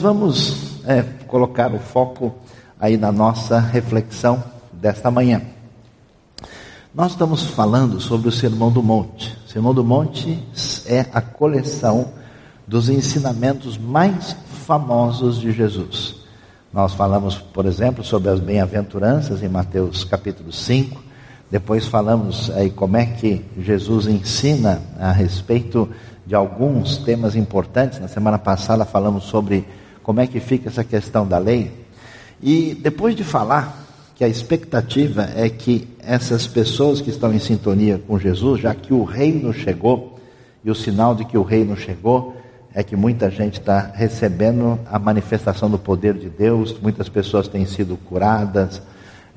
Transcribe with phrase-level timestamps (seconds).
[0.00, 2.34] Vamos é, colocar o foco
[2.80, 4.42] aí na nossa reflexão
[4.72, 5.42] desta manhã.
[6.94, 9.36] Nós estamos falando sobre o Sermão do Monte.
[9.44, 10.42] O Sermão do Monte
[10.86, 12.14] é a coleção
[12.66, 14.34] dos ensinamentos mais
[14.66, 16.16] famosos de Jesus.
[16.72, 20.98] Nós falamos, por exemplo, sobre as bem-aventuranças em Mateus capítulo 5.
[21.50, 25.90] Depois falamos aí como é que Jesus ensina a respeito
[26.26, 28.00] de alguns temas importantes.
[28.00, 29.66] Na semana passada falamos sobre
[30.02, 31.72] como é que fica essa questão da lei.
[32.42, 38.00] E depois de falar que a expectativa é que essas pessoas que estão em sintonia
[38.06, 40.18] com Jesus, já que o reino chegou,
[40.62, 42.36] e o sinal de que o reino chegou
[42.74, 47.66] é que muita gente está recebendo a manifestação do poder de Deus, muitas pessoas têm
[47.66, 48.80] sido curadas,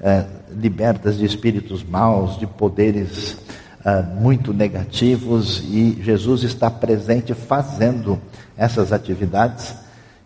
[0.02, 3.38] é, libertas de espíritos maus, de poderes
[3.86, 8.20] é, muito negativos, e Jesus está presente fazendo
[8.58, 9.76] essas atividades.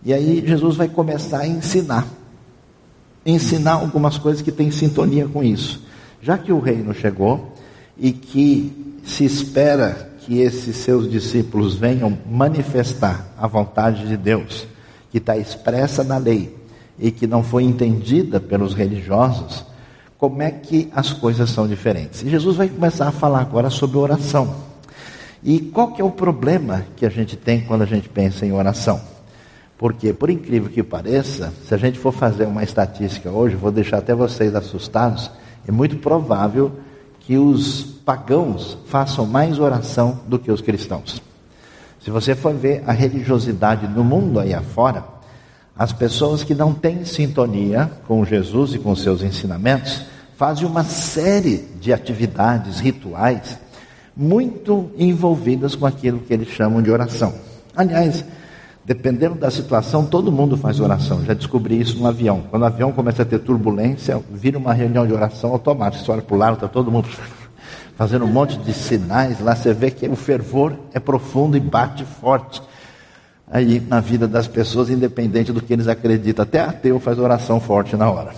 [0.06, 2.08] E aí Jesus vai começar a ensinar
[3.28, 5.84] ensinar algumas coisas que têm sintonia com isso.
[6.22, 7.54] Já que o reino chegou
[7.98, 14.66] e que se espera que esses seus discípulos venham manifestar a vontade de Deus,
[15.12, 16.56] que está expressa na lei
[16.98, 19.66] e que não foi entendida pelos religiosos,
[20.18, 22.24] como é que as coisas são diferentes?
[22.24, 24.56] E Jesus vai começar a falar agora sobre oração.
[25.44, 28.52] E qual que é o problema que a gente tem quando a gente pensa em
[28.52, 29.00] oração?
[29.78, 34.00] Porque, por incrível que pareça, se a gente for fazer uma estatística hoje, vou deixar
[34.00, 35.30] até vocês assustados,
[35.68, 36.72] é muito provável
[37.20, 41.22] que os pagãos façam mais oração do que os cristãos.
[42.02, 45.04] Se você for ver a religiosidade no mundo aí afora,
[45.78, 50.06] as pessoas que não têm sintonia com Jesus e com seus ensinamentos
[50.38, 53.60] fazem uma série de atividades rituais
[54.16, 57.36] muito envolvidas com aquilo que eles chamam de oração.
[57.76, 58.24] Aliás,
[58.88, 61.22] Dependendo da situação, todo mundo faz oração.
[61.26, 62.44] Já descobri isso no avião.
[62.50, 66.06] Quando o avião começa a ter turbulência, vira uma reunião de oração automática.
[66.06, 67.10] Você olha para o lado, está todo mundo
[67.98, 69.42] fazendo um monte de sinais.
[69.42, 72.62] Lá você vê que o fervor é profundo e bate forte
[73.52, 76.44] aí na vida das pessoas, independente do que eles acreditam.
[76.44, 78.32] Até ateu faz oração forte na hora.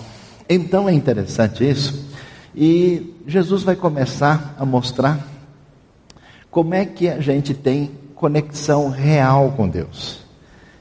[0.49, 2.07] Então é interessante isso.
[2.55, 5.19] E Jesus vai começar a mostrar
[6.49, 10.18] como é que a gente tem conexão real com Deus.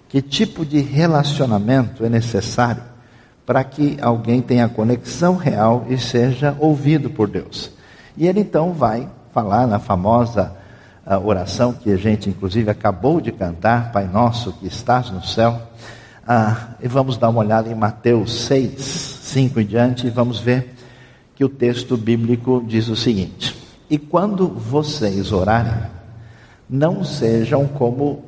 [0.08, 2.82] Que tipo de relacionamento é necessário
[3.44, 7.70] para que alguém tenha conexão real e seja ouvido por Deus?
[8.16, 10.56] E ele então vai falar na famosa
[11.06, 15.62] uh, oração que a gente inclusive acabou de cantar, Pai Nosso que estás no céu.
[16.24, 20.74] Uh, e vamos dar uma olhada em Mateus 6, 5 e diante, e vamos ver
[21.34, 23.56] que o texto bíblico diz o seguinte:
[23.88, 25.88] E quando vocês orarem,
[26.68, 28.27] não sejam como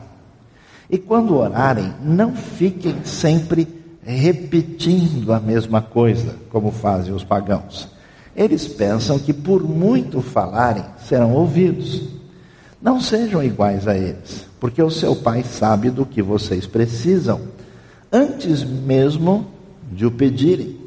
[0.91, 3.65] E quando orarem, não fiquem sempre
[4.03, 7.87] repetindo a mesma coisa, como fazem os pagãos.
[8.35, 12.09] Eles pensam que por muito falarem serão ouvidos.
[12.81, 17.39] Não sejam iguais a eles, porque o seu Pai sabe do que vocês precisam,
[18.11, 19.47] antes mesmo
[19.93, 20.77] de o pedirem.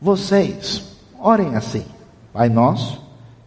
[0.00, 0.82] Vocês,
[1.16, 1.84] orem assim:
[2.32, 3.00] Pai nosso,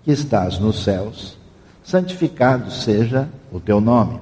[0.06, 1.38] que estás nos céus,
[1.84, 4.22] santificado seja o teu nome.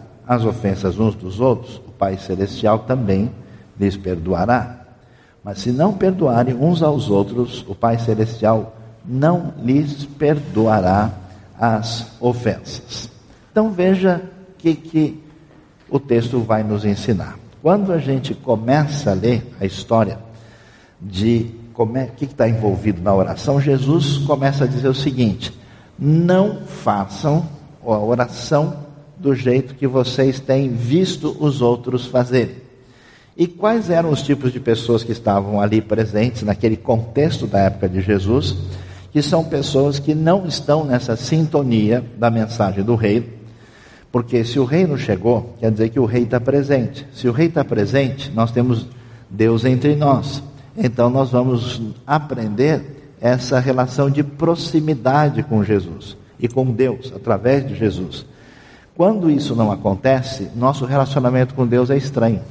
[0.27, 3.31] as ofensas uns dos outros, o Pai Celestial também
[3.79, 4.81] lhes perdoará.
[5.43, 11.11] Mas se não perdoarem uns aos outros, o Pai Celestial não lhes perdoará
[11.59, 13.09] as ofensas.
[13.51, 15.23] Então veja o que, que
[15.89, 17.37] o texto vai nos ensinar.
[17.61, 20.19] Quando a gente começa a ler a história
[20.99, 25.55] de como é, o que está envolvido na oração, Jesus começa a dizer o seguinte:
[25.97, 27.47] não façam
[27.83, 28.77] a oração
[29.21, 32.55] do jeito que vocês têm visto os outros fazerem.
[33.37, 37.87] E quais eram os tipos de pessoas que estavam ali presentes naquele contexto da época
[37.87, 38.55] de Jesus?
[39.11, 43.39] Que são pessoas que não estão nessa sintonia da mensagem do rei,
[44.11, 47.07] porque se o reino chegou, quer dizer que o rei está presente.
[47.13, 48.87] Se o rei está presente, nós temos
[49.29, 50.43] Deus entre nós.
[50.75, 57.75] Então nós vamos aprender essa relação de proximidade com Jesus e com Deus através de
[57.75, 58.25] Jesus.
[58.95, 62.41] Quando isso não acontece, nosso relacionamento com Deus é estranho.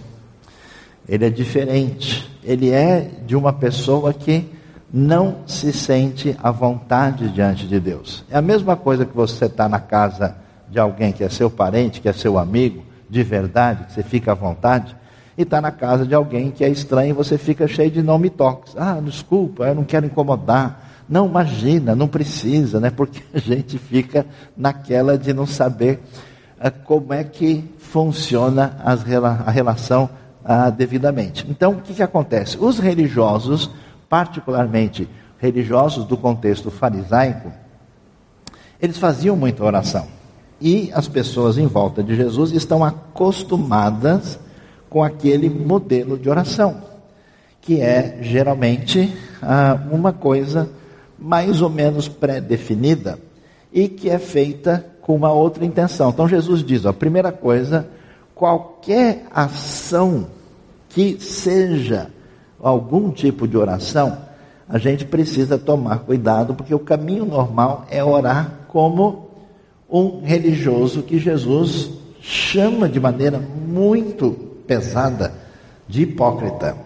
[1.08, 2.30] Ele é diferente.
[2.42, 4.48] Ele é de uma pessoa que
[4.92, 8.24] não se sente à vontade diante de Deus.
[8.30, 10.36] É a mesma coisa que você está na casa
[10.68, 14.32] de alguém que é seu parente, que é seu amigo, de verdade, que você fica
[14.32, 14.96] à vontade,
[15.36, 18.18] e está na casa de alguém que é estranho e você fica cheio de não
[18.18, 18.74] me toques.
[18.76, 20.88] Ah, desculpa, eu não quero incomodar.
[21.08, 22.90] Não, imagina, não precisa, né?
[22.90, 24.26] Porque a gente fica
[24.56, 26.00] naquela de não saber
[26.68, 30.10] como é que funciona a relação
[30.44, 31.46] ah, devidamente.
[31.48, 32.58] Então, o que, que acontece?
[32.58, 33.70] Os religiosos,
[34.08, 35.08] particularmente
[35.38, 37.50] religiosos do contexto farisaico,
[38.80, 40.06] eles faziam muita oração.
[40.60, 44.38] E as pessoas em volta de Jesus estão acostumadas
[44.90, 46.82] com aquele modelo de oração,
[47.60, 50.68] que é geralmente ah, uma coisa
[51.18, 53.18] mais ou menos pré-definida
[53.72, 56.10] e que é feita com uma outra intenção.
[56.10, 57.88] Então Jesus diz: a primeira coisa,
[58.32, 60.28] qualquer ação
[60.88, 62.12] que seja
[62.62, 64.18] algum tipo de oração,
[64.68, 69.30] a gente precisa tomar cuidado, porque o caminho normal é orar como
[69.90, 71.90] um religioso que Jesus
[72.20, 74.30] chama de maneira muito
[74.64, 75.32] pesada
[75.88, 76.76] de hipócrita.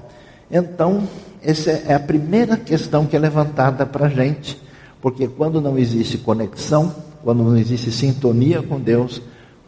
[0.50, 1.02] Então,
[1.42, 4.58] essa é a primeira questão que é levantada para a gente,
[5.02, 6.90] porque quando não existe conexão,
[7.24, 9.22] quando não existe sintonia com Deus,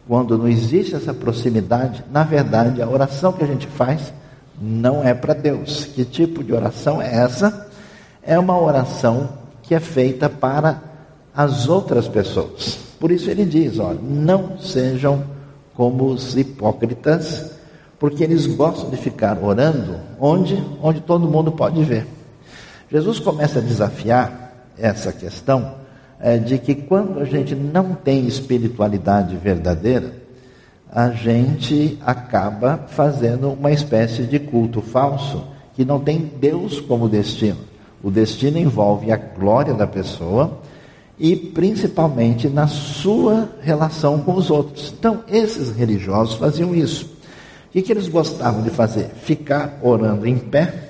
[0.07, 4.13] quando não existe essa proximidade, na verdade a oração que a gente faz
[4.61, 5.85] não é para Deus.
[5.85, 7.67] Que tipo de oração é essa?
[8.21, 9.29] É uma oração
[9.63, 10.81] que é feita para
[11.35, 12.79] as outras pessoas.
[12.99, 15.23] Por isso ele diz: olha, não sejam
[15.73, 17.51] como os hipócritas,
[17.99, 22.07] porque eles gostam de ficar orando onde, onde todo mundo pode ver.
[22.91, 25.86] Jesus começa a desafiar essa questão
[26.19, 30.13] é, de que quando a gente não tem espiritualidade verdadeira,
[30.91, 35.43] a gente acaba fazendo uma espécie de culto falso
[35.75, 37.59] que não tem Deus como destino.
[38.01, 40.59] O destino envolve a glória da pessoa
[41.19, 44.93] e principalmente na sua relação com os outros.
[44.97, 47.05] Então, esses religiosos faziam isso.
[47.05, 49.09] O que, que eles gostavam de fazer?
[49.21, 50.86] Ficar orando em pé,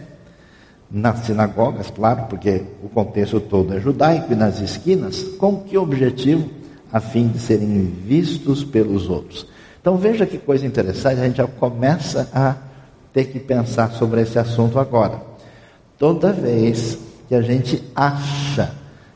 [0.89, 6.49] nas sinagogas, claro, porque o contexto todo é judaico, e nas esquinas, com que objetivo?
[6.91, 9.45] A fim de serem vistos pelos outros.
[9.81, 12.55] Então veja que coisa interessante, a gente já começa a
[13.11, 15.21] ter que pensar sobre esse assunto agora.
[15.97, 16.97] Toda vez
[17.27, 18.71] que a gente acha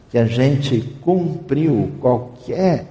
[0.10, 2.86] que a gente cumpriu qualquer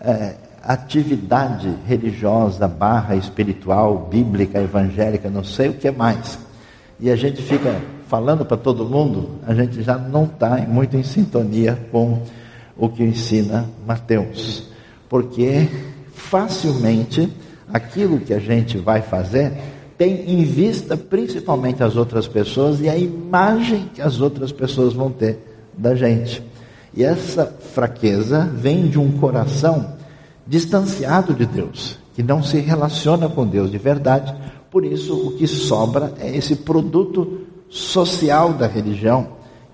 [0.00, 6.38] é, atividade religiosa, barra espiritual, bíblica, evangélica, não sei o que mais,
[7.00, 7.74] e a gente fica
[8.08, 12.22] falando para todo mundo, a gente já não está muito em sintonia com
[12.76, 14.68] o que ensina Mateus,
[15.08, 15.68] porque
[16.12, 17.32] facilmente
[17.72, 19.52] aquilo que a gente vai fazer
[19.96, 25.10] tem em vista principalmente as outras pessoas e a imagem que as outras pessoas vão
[25.10, 25.38] ter
[25.76, 26.42] da gente.
[26.96, 29.94] E essa fraqueza vem de um coração
[30.46, 34.34] distanciado de Deus, que não se relaciona com Deus de verdade.
[34.70, 39.28] Por isso, o que sobra é esse produto social da religião,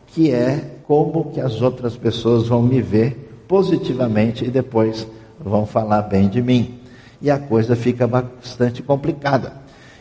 [0.08, 5.06] que é como que as outras pessoas vão me ver positivamente e depois
[5.38, 6.80] vão falar bem de mim.
[7.22, 9.52] E a coisa fica bastante complicada.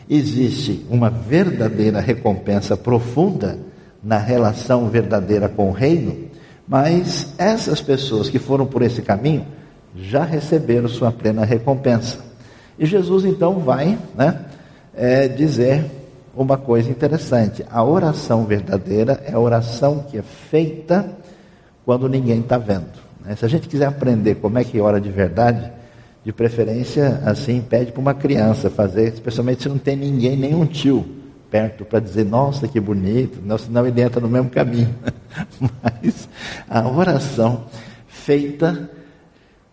[0.08, 3.58] Existe uma verdadeira recompensa profunda
[4.02, 6.30] na relação verdadeira com o reino,
[6.66, 9.46] mas essas pessoas que foram por esse caminho
[9.94, 12.18] já receberam sua plena recompensa.
[12.78, 14.46] E Jesus então vai né,
[14.94, 15.84] é, dizer
[16.42, 21.10] uma coisa interessante: a oração verdadeira é a oração que é feita
[21.84, 22.98] quando ninguém está vendo.
[23.24, 23.36] Né?
[23.36, 25.70] Se a gente quiser aprender como é que ora de verdade,
[26.24, 31.06] de preferência, assim, pede para uma criança fazer, especialmente se não tem ninguém, nenhum tio
[31.50, 34.94] perto para dizer, nossa, que bonito, não, senão ele entra no mesmo caminho.
[35.82, 36.28] Mas
[36.68, 37.64] a oração
[38.06, 38.88] feita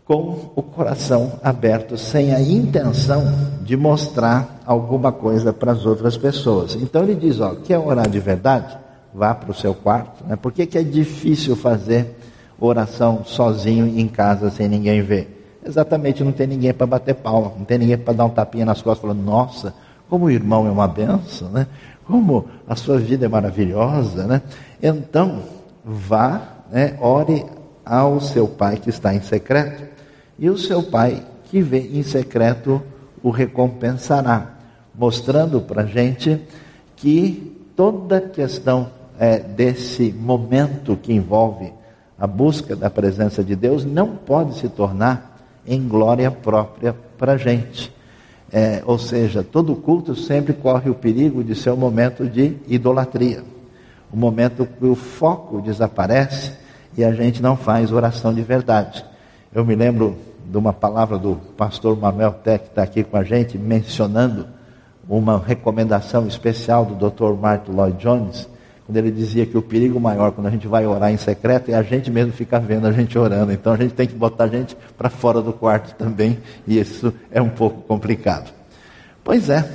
[0.08, 3.26] com o coração aberto, sem a intenção
[3.62, 6.76] de mostrar alguma coisa para as outras pessoas.
[6.76, 8.78] Então ele diz, ó, quer orar de verdade?
[9.14, 10.24] Vá para o seu quarto.
[10.26, 10.38] Né?
[10.38, 12.18] Por que, que é difícil fazer
[12.58, 15.60] oração sozinho em casa sem ninguém ver?
[15.66, 18.82] Exatamente, não tem ninguém para bater palma, não tem ninguém para dar um tapinha nas
[18.82, 19.74] costas falando, nossa,
[20.10, 21.68] como o irmão é uma benção, né?
[22.08, 24.42] como a sua vida é maravilhosa, né?
[24.82, 25.44] Então,
[25.84, 27.46] vá, né, ore
[27.86, 29.97] ao seu pai que está em secreto,
[30.40, 32.82] e o seu pai que vê em secreto
[33.24, 34.58] o recompensará,
[34.94, 36.42] mostrando para a gente
[36.96, 38.90] que toda questão
[39.20, 41.74] é, desse momento que envolve
[42.20, 47.38] a busca da presença de Deus não pode se tornar em glória própria para a
[47.38, 47.94] gente.
[48.52, 53.44] É, ou seja, todo culto sempre corre o perigo de ser um momento de idolatria,
[54.12, 56.54] um momento que o foco desaparece
[56.98, 59.06] e a gente não faz oração de verdade.
[59.54, 63.24] Eu me lembro de uma palavra do pastor Manuel Tech, que está aqui com a
[63.24, 64.48] gente, mencionando
[65.08, 67.34] uma recomendação especial do Dr.
[67.40, 68.50] Martin Lloyd Jones,
[68.86, 71.76] quando ele dizia que o perigo maior quando a gente vai orar em secreto é
[71.76, 73.52] a gente mesmo ficar vendo a gente orando.
[73.52, 77.14] Então a gente tem que botar a gente para fora do quarto também, e isso
[77.32, 78.52] é um pouco complicado.
[79.24, 79.70] Pois é.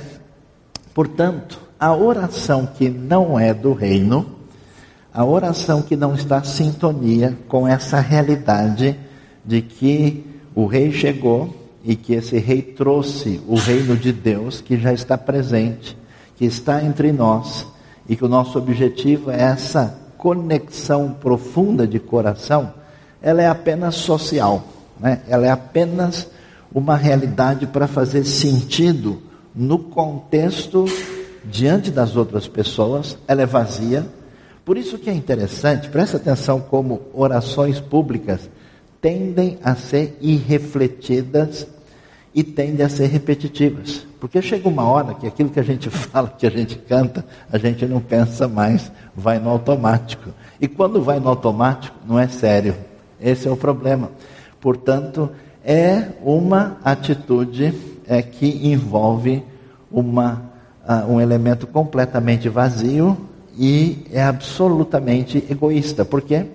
[0.93, 4.35] Portanto, a oração que não é do reino,
[5.11, 8.97] a oração que não está em sintonia com essa realidade
[9.45, 10.23] de que
[10.55, 15.17] o rei chegou e que esse rei trouxe o reino de Deus que já está
[15.17, 15.97] presente,
[16.35, 17.67] que está entre nós
[18.07, 22.73] e que o nosso objetivo é essa conexão profunda de coração,
[23.21, 24.63] ela é apenas social,
[24.99, 25.21] né?
[25.27, 26.27] ela é apenas
[26.73, 29.21] uma realidade para fazer sentido
[29.53, 30.85] no contexto
[31.43, 34.05] diante das outras pessoas, ela é vazia.
[34.65, 38.49] Por isso que é interessante, presta atenção como orações públicas
[39.03, 41.67] tendem a ser irrefletidas
[42.33, 44.07] e tendem a ser repetitivas.
[44.17, 47.57] Porque chega uma hora que aquilo que a gente fala, que a gente canta, a
[47.57, 50.29] gente não pensa mais, vai no automático.
[50.59, 52.75] E quando vai no automático, não é sério.
[53.19, 54.09] Esse é o problema.
[54.61, 55.29] Portanto,
[55.65, 57.73] é uma atitude
[58.07, 59.43] é, que envolve
[59.91, 60.49] uma,
[60.87, 63.17] uh, um elemento completamente vazio
[63.57, 66.05] e é absolutamente egoísta.
[66.05, 66.45] Por quê?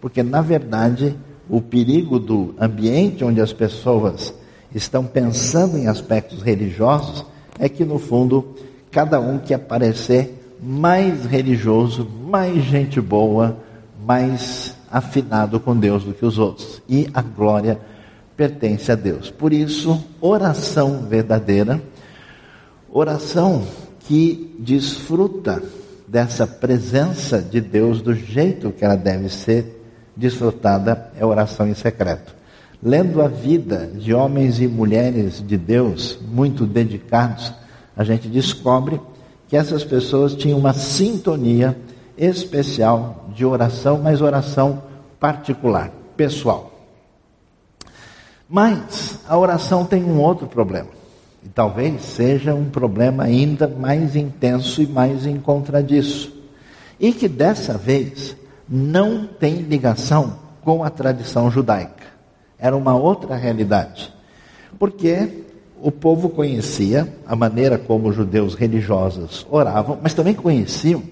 [0.00, 1.14] Porque, na verdade,
[1.48, 4.34] o perigo do ambiente onde as pessoas
[4.74, 7.24] estão pensando em aspectos religiosos,
[7.58, 8.54] é que no fundo
[8.90, 13.56] cada um quer parecer mais religioso, mais gente boa,
[14.04, 16.82] mais afinado com Deus do que os outros.
[16.88, 17.78] E a glória
[18.36, 19.30] pertence a Deus.
[19.30, 21.82] Por isso, oração verdadeira,
[22.90, 23.66] oração
[24.00, 25.62] que desfruta
[26.06, 29.77] dessa presença de Deus do jeito que ela deve ser
[30.18, 32.38] desfrutada, é oração em secreto
[32.82, 37.52] lendo a vida de homens e mulheres de Deus muito dedicados,
[37.96, 39.00] a gente descobre
[39.48, 41.76] que essas pessoas tinham uma sintonia
[42.16, 44.82] especial de oração, mas oração
[45.18, 46.72] particular, pessoal.
[48.48, 50.88] Mas a oração tem um outro problema,
[51.44, 56.32] e talvez seja um problema ainda mais intenso e mais em contra disso,
[57.00, 58.36] e que dessa vez
[58.68, 62.06] não tem ligação com a tradição judaica.
[62.58, 64.12] Era uma outra realidade.
[64.78, 65.44] Porque
[65.80, 71.02] o povo conhecia a maneira como os judeus religiosos oravam, mas também conheciam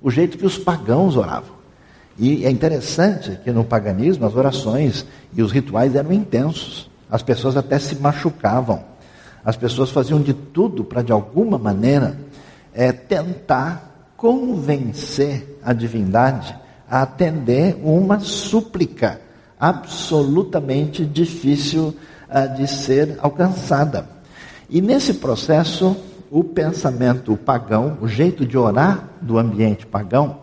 [0.00, 1.54] o jeito que os pagãos oravam.
[2.18, 6.88] E é interessante que no paganismo as orações e os rituais eram intensos.
[7.10, 8.84] As pessoas até se machucavam.
[9.44, 12.16] As pessoas faziam de tudo para, de alguma maneira,
[12.72, 16.56] é, tentar convencer a divindade
[16.88, 19.20] a atender uma súplica
[19.58, 21.94] absolutamente difícil
[22.28, 24.08] uh, de ser alcançada.
[24.68, 25.96] E nesse processo,
[26.30, 30.38] o pensamento pagão, o jeito de orar do ambiente pagão,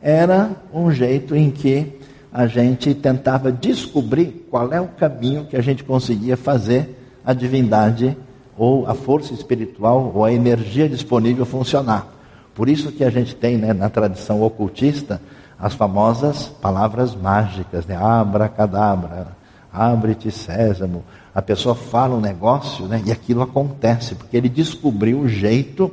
[0.00, 1.98] era um jeito em que
[2.32, 8.16] a gente tentava descobrir qual é o caminho que a gente conseguia fazer a divindade
[8.56, 12.12] ou a força espiritual ou a energia disponível funcionar.
[12.54, 15.20] Por isso que a gente tem né, na tradição ocultista
[15.58, 17.96] as famosas palavras mágicas, né?
[17.96, 19.28] Abracadabra,
[19.72, 21.04] abre-te sésamo.
[21.34, 23.02] A pessoa fala um negócio né?
[23.04, 25.90] e aquilo acontece, porque ele descobriu o jeito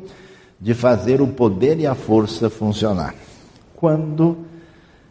[0.59, 3.15] de fazer o poder e a força funcionar.
[3.75, 4.37] Quando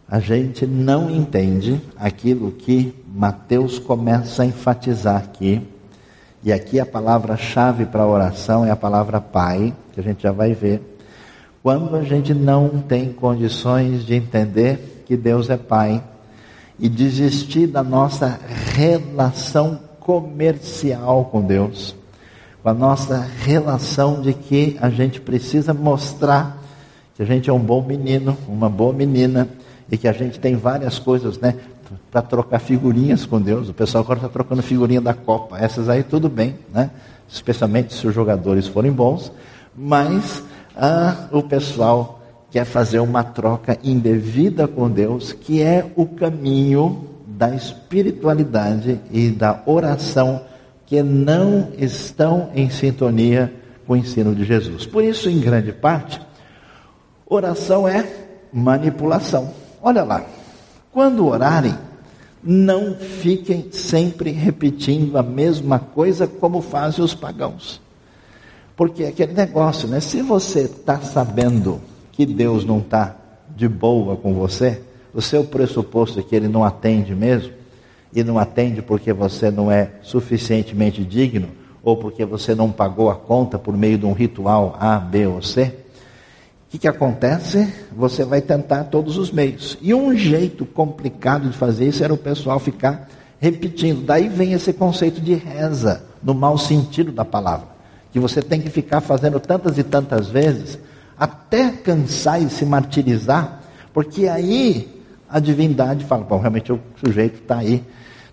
[0.08, 5.66] a gente não entende aquilo que Mateus começa a enfatizar aqui,
[6.42, 10.32] e aqui a palavra-chave para a oração é a palavra Pai, que a gente já
[10.32, 10.89] vai ver.
[11.62, 16.02] Quando a gente não tem condições de entender que Deus é Pai
[16.78, 18.40] e desistir da nossa
[18.74, 21.94] relação comercial com Deus,
[22.62, 26.62] com a nossa relação de que a gente precisa mostrar
[27.14, 29.46] que a gente é um bom menino, uma boa menina
[29.92, 31.56] e que a gente tem várias coisas, né?
[32.10, 33.68] Para trocar figurinhas com Deus.
[33.68, 35.58] O pessoal agora está trocando figurinha da Copa.
[35.58, 36.90] Essas aí tudo bem, né?
[37.28, 39.30] Especialmente se os jogadores forem bons.
[39.76, 40.42] mas
[40.76, 47.54] ah, o pessoal quer fazer uma troca indevida com Deus, que é o caminho da
[47.54, 50.42] espiritualidade e da oração
[50.86, 53.52] que não estão em sintonia
[53.86, 54.84] com o ensino de Jesus.
[54.84, 56.20] Por isso, em grande parte,
[57.26, 58.04] oração é
[58.52, 59.52] manipulação.
[59.80, 60.26] Olha lá,
[60.92, 61.74] quando orarem,
[62.42, 67.80] não fiquem sempre repetindo a mesma coisa como fazem os pagãos.
[68.80, 70.00] Porque aquele negócio, né?
[70.00, 71.82] Se você está sabendo
[72.12, 73.14] que Deus não está
[73.54, 74.80] de boa com você,
[75.12, 77.52] o seu pressuposto é que ele não atende mesmo,
[78.10, 81.48] e não atende porque você não é suficientemente digno,
[81.82, 85.42] ou porque você não pagou a conta por meio de um ritual A, B ou
[85.42, 87.70] C, o que, que acontece?
[87.94, 89.76] Você vai tentar todos os meios.
[89.82, 94.06] E um jeito complicado de fazer isso era o pessoal ficar repetindo.
[94.06, 97.79] Daí vem esse conceito de reza, no mau sentido da palavra.
[98.12, 100.78] Que você tem que ficar fazendo tantas e tantas vezes,
[101.18, 103.60] até cansar e se martirizar,
[103.92, 107.84] porque aí a divindade fala, bom, realmente o sujeito está aí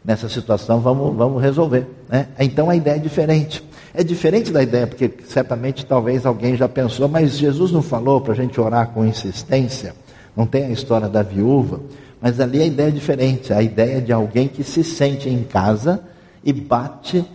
[0.03, 1.86] nessa situação, vamos, vamos resolver.
[2.10, 2.27] Né?
[2.39, 3.63] Então a ideia é diferente.
[3.93, 8.34] É diferente da ideia, porque certamente talvez alguém já pensou, mas Jesus não falou para
[8.34, 9.96] a gente orar com insistência,
[10.36, 11.81] não tem a história da viúva,
[12.22, 16.01] mas ali a ideia é diferente, a ideia de alguém que se sente em casa
[16.43, 17.25] e bate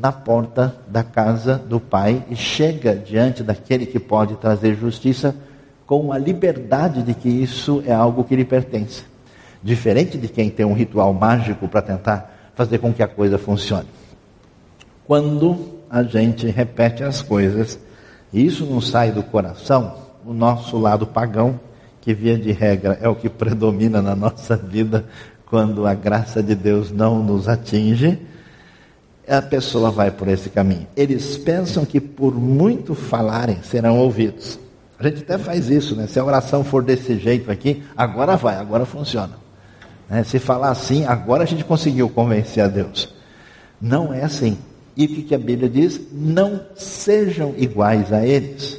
[0.00, 5.36] na porta da casa do Pai e chega diante daquele que pode trazer justiça
[5.86, 9.04] com a liberdade de que isso é algo que lhe pertence.
[9.62, 13.88] Diferente de quem tem um ritual mágico para tentar fazer com que a coisa funcione.
[15.06, 17.78] Quando a gente repete as coisas
[18.32, 21.60] e isso não sai do coração, o nosso lado pagão,
[22.00, 25.04] que via de regra é o que predomina na nossa vida
[25.44, 28.18] quando a graça de Deus não nos atinge,
[29.36, 30.86] a pessoa vai por esse caminho.
[30.96, 34.58] Eles pensam que por muito falarem serão ouvidos.
[34.98, 36.06] A gente até faz isso, né?
[36.06, 39.32] Se a oração for desse jeito aqui, agora vai, agora funciona.
[40.08, 40.24] Né?
[40.24, 43.14] Se falar assim, agora a gente conseguiu convencer a Deus.
[43.80, 44.58] Não é assim.
[44.96, 46.00] E o que a Bíblia diz?
[46.12, 48.78] Não sejam iguais a eles.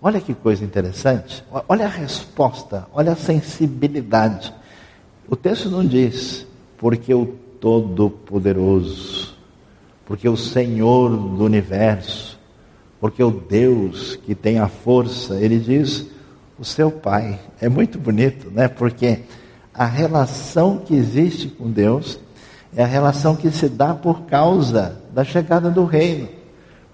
[0.00, 1.44] Olha que coisa interessante.
[1.68, 4.54] Olha a resposta, olha a sensibilidade.
[5.28, 6.46] O texto não diz,
[6.78, 7.26] porque o
[7.60, 9.36] Todo-Poderoso,
[10.08, 12.40] porque o Senhor do universo,
[12.98, 16.06] porque o Deus que tem a força, ele diz,
[16.58, 17.38] o seu Pai.
[17.60, 18.68] É muito bonito, né?
[18.68, 19.18] Porque
[19.72, 22.18] a relação que existe com Deus
[22.74, 26.26] é a relação que se dá por causa da chegada do reino,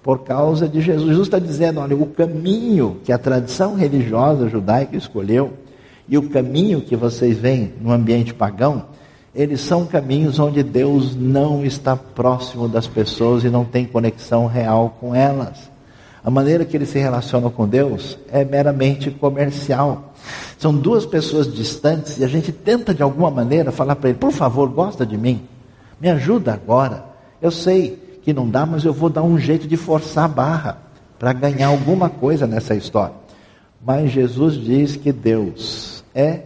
[0.03, 1.07] por causa de Jesus.
[1.07, 5.53] Jesus está dizendo: olha, o caminho que a tradição religiosa judaica escolheu
[6.09, 8.87] e o caminho que vocês veem no ambiente pagão,
[9.35, 14.97] eles são caminhos onde Deus não está próximo das pessoas e não tem conexão real
[15.01, 15.71] com elas.
[16.23, 20.15] A maneira que eles se relacionam com Deus é meramente comercial.
[20.57, 24.33] São duas pessoas distantes e a gente tenta de alguma maneira falar para ele: por
[24.33, 25.43] favor, gosta de mim,
[26.01, 27.05] me ajuda agora.
[27.43, 30.79] Eu sei que não dá, mas eu vou dar um jeito de forçar a barra
[31.19, 33.15] para ganhar alguma coisa nessa história.
[33.85, 36.41] Mas Jesus diz que Deus é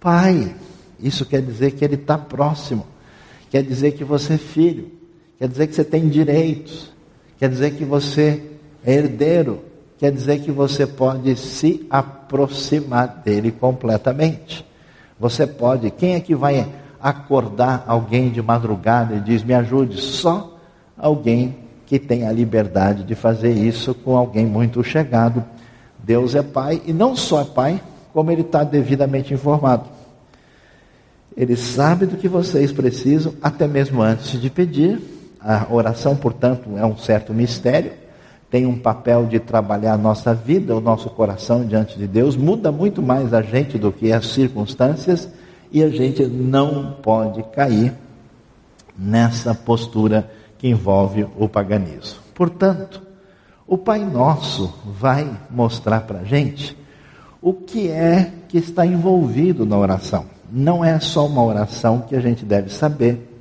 [0.00, 0.52] Pai.
[1.02, 2.86] Isso quer dizer que Ele está próximo.
[3.50, 4.90] Quer dizer que você é filho.
[5.38, 6.90] Quer dizer que você tem direitos.
[7.38, 8.42] Quer dizer que você
[8.84, 14.66] é herdeiro quer dizer que você pode se aproximar dele completamente.
[15.16, 16.66] Você pode, quem é que vai
[17.00, 20.00] acordar alguém de madrugada e diz: "Me ajude"?
[20.00, 20.58] Só
[20.98, 21.54] alguém
[21.86, 25.44] que tem a liberdade de fazer isso com alguém muito chegado.
[26.00, 27.80] Deus é Pai e não só é Pai,
[28.12, 29.84] como Ele está devidamente informado.
[31.36, 35.00] Ele sabe do que vocês precisam, até mesmo antes de pedir.
[35.40, 37.92] A oração, portanto, é um certo mistério
[38.52, 42.70] tem um papel de trabalhar a nossa vida, o nosso coração diante de Deus, muda
[42.70, 45.26] muito mais a gente do que as circunstâncias
[45.72, 47.94] e a gente não pode cair
[48.96, 52.20] nessa postura que envolve o paganismo.
[52.34, 53.00] Portanto,
[53.66, 56.76] o Pai Nosso vai mostrar para a gente
[57.40, 60.26] o que é que está envolvido na oração.
[60.54, 63.32] Não é só uma oração que a gente deve saber,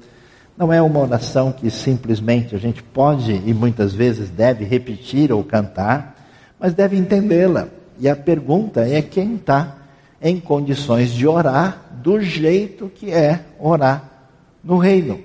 [0.58, 5.44] não é uma oração que simplesmente a gente pode e muitas vezes deve repetir ou
[5.44, 6.16] cantar,
[6.58, 7.68] mas deve entendê-la.
[8.00, 9.76] E a pergunta é quem está
[10.22, 14.10] em condições de orar do jeito que é orar
[14.64, 15.20] no reino,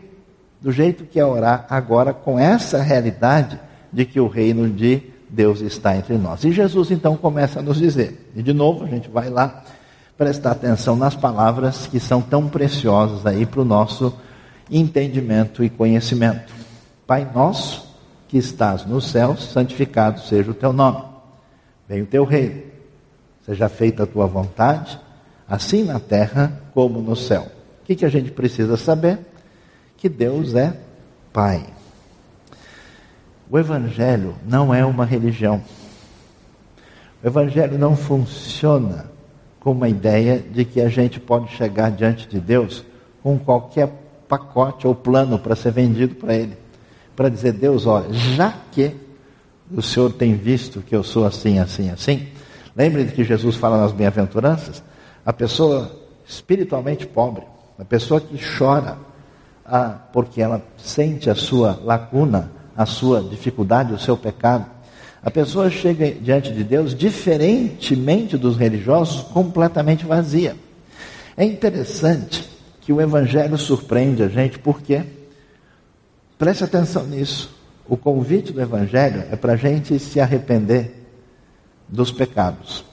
[0.60, 3.60] do jeito que é orar agora com essa realidade
[3.92, 6.42] de que o reino de Deus está entre nós.
[6.44, 9.62] E Jesus então começa a nos dizer, e de novo a gente vai lá
[10.16, 14.14] prestar atenção nas palavras que são tão preciosas aí para o nosso
[14.70, 16.52] entendimento e conhecimento.
[17.06, 17.86] Pai nosso,
[18.26, 21.04] que estás nos céus, santificado seja o teu nome.
[21.88, 22.62] Venha o teu reino,
[23.44, 24.98] seja feita a tua vontade,
[25.48, 27.46] assim na terra como no céu.
[27.82, 29.20] O que, que a gente precisa saber?
[29.96, 30.76] Que Deus é
[31.32, 31.64] Pai.
[33.48, 35.62] O Evangelho não é uma religião.
[37.22, 39.15] O Evangelho não funciona
[39.66, 42.84] com uma ideia de que a gente pode chegar diante de Deus
[43.20, 43.90] com qualquer
[44.28, 46.56] pacote ou plano para ser vendido para Ele.
[47.16, 48.94] Para dizer, Deus, olha, já que
[49.68, 52.28] o Senhor tem visto que eu sou assim, assim, assim,
[52.76, 54.84] lembre de que Jesus fala nas bem-aventuranças,
[55.24, 55.90] a pessoa
[56.24, 57.42] espiritualmente pobre,
[57.76, 58.96] a pessoa que chora
[59.64, 64.64] ah, porque ela sente a sua lacuna, a sua dificuldade, o seu pecado,
[65.26, 70.54] a pessoa chega diante de Deus, diferentemente dos religiosos, completamente vazia.
[71.36, 72.48] É interessante
[72.80, 75.02] que o Evangelho surpreende a gente, porque,
[76.38, 77.52] preste atenção nisso,
[77.88, 81.04] o convite do Evangelho é para a gente se arrepender
[81.88, 82.84] dos pecados.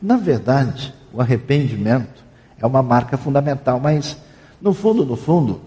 [0.00, 2.24] Na verdade, o arrependimento
[2.58, 4.16] é uma marca fundamental, mas,
[4.58, 5.60] no fundo, no fundo,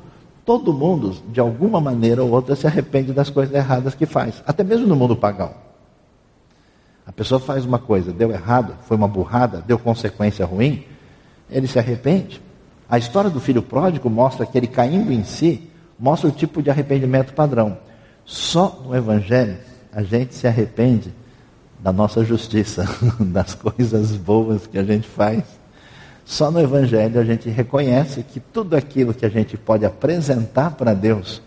[0.47, 4.63] todo mundo, de alguma maneira ou outra, se arrepende das coisas erradas que faz, até
[4.63, 5.53] mesmo no mundo pagão.
[7.05, 10.85] A pessoa faz uma coisa, deu errado, foi uma burrada, deu consequência ruim,
[11.49, 12.41] ele se arrepende.
[12.89, 16.69] A história do filho pródigo mostra que ele caindo em si, mostra o tipo de
[16.69, 17.77] arrependimento padrão.
[18.23, 19.57] Só no Evangelho
[19.91, 21.13] a gente se arrepende
[21.77, 22.85] da nossa justiça,
[23.19, 25.43] das coisas boas que a gente faz.
[26.27, 30.93] Só no Evangelho a gente reconhece que tudo aquilo que a gente pode apresentar para
[30.93, 31.41] Deus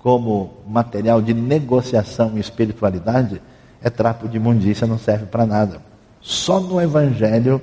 [0.00, 3.40] como material de negociação e espiritualidade
[3.80, 5.80] é trapo de imundícia, não serve para nada.
[6.20, 7.62] Só no Evangelho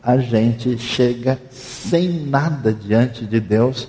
[0.00, 3.88] a gente chega sem nada diante de Deus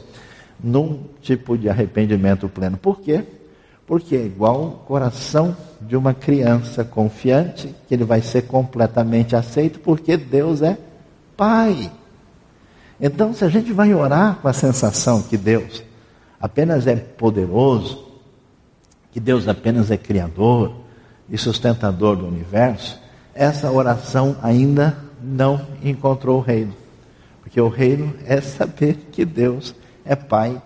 [0.61, 2.77] num tipo de arrependimento pleno.
[2.77, 3.23] Por quê?
[3.85, 9.79] Porque é igual o coração de uma criança confiante, que ele vai ser completamente aceito,
[9.79, 10.79] porque Deus é
[11.37, 11.91] Pai.
[13.05, 15.83] Então, se a gente vai orar com a sensação que Deus
[16.39, 18.01] apenas é poderoso,
[19.11, 20.73] que Deus apenas é criador
[21.29, 22.97] e sustentador do universo,
[23.35, 26.73] essa oração ainda não encontrou o reino.
[27.41, 30.61] Porque o reino é saber que Deus é Pai,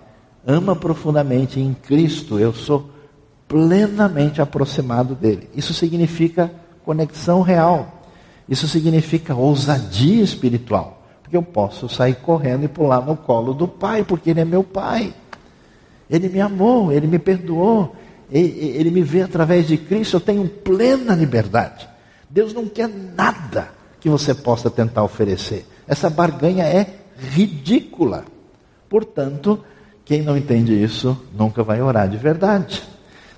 [0.45, 2.91] ama profundamente em Cristo, eu sou
[3.47, 5.49] plenamente aproximado dele.
[5.55, 6.51] Isso significa
[6.85, 8.03] conexão real.
[8.47, 10.96] Isso significa ousadia espiritual.
[11.27, 14.63] Porque eu posso sair correndo e pular no colo do Pai, porque Ele é meu
[14.63, 15.13] Pai.
[16.09, 17.93] Ele me amou, Ele me perdoou,
[18.31, 21.85] Ele, me vê através de Cristo, eu tenho plena liberdade.
[22.29, 23.67] Deus não quer nada
[23.99, 25.67] que você possa tentar oferecer.
[25.85, 28.23] Essa barganha é ridícula.
[28.87, 29.61] Portanto,
[30.05, 32.81] quem não entende isso nunca vai orar de verdade.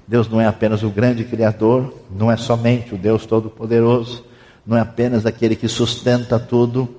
[0.08, 4.26] Deus não é apenas o grande Criador, não é somente o Deus Todo-Poderoso,
[4.64, 6.99] não é apenas aquele que sustenta tudo.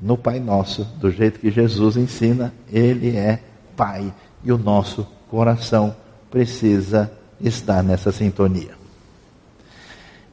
[0.00, 3.40] No Pai Nosso, do jeito que Jesus ensina, Ele é
[3.76, 4.12] Pai
[4.44, 5.94] e o nosso coração
[6.30, 7.10] precisa
[7.40, 8.72] estar nessa sintonia.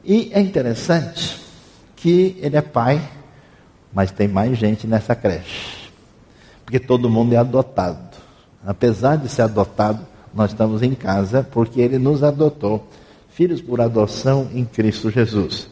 [0.04, 1.38] E é interessante
[1.96, 3.00] que ele é pai,
[3.92, 5.90] mas tem mais gente nessa creche.
[6.64, 8.16] Porque todo mundo é adotado.
[8.64, 12.88] Apesar de ser adotado, nós estamos em casa porque ele nos adotou,
[13.30, 15.68] filhos por adoção em Cristo Jesus.